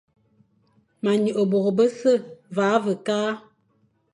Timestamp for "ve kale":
2.83-3.33